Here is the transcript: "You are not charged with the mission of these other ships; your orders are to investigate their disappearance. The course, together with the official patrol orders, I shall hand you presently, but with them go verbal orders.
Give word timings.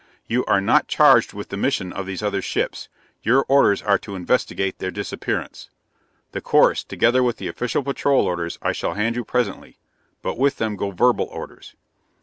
"You 0.25 0.43
are 0.45 0.61
not 0.61 0.87
charged 0.87 1.33
with 1.33 1.49
the 1.49 1.57
mission 1.57 1.93
of 1.93 2.07
these 2.07 2.23
other 2.23 2.41
ships; 2.41 2.89
your 3.21 3.45
orders 3.47 3.83
are 3.83 3.99
to 3.99 4.15
investigate 4.15 4.79
their 4.79 4.89
disappearance. 4.89 5.69
The 6.31 6.41
course, 6.41 6.83
together 6.83 7.21
with 7.21 7.37
the 7.37 7.47
official 7.47 7.83
patrol 7.83 8.25
orders, 8.25 8.57
I 8.63 8.71
shall 8.71 8.95
hand 8.95 9.15
you 9.15 9.23
presently, 9.23 9.77
but 10.23 10.39
with 10.39 10.55
them 10.57 10.75
go 10.75 10.89
verbal 10.89 11.25
orders. 11.25 11.75